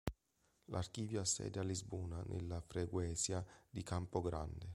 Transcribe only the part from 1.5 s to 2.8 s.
a Lisbona, nella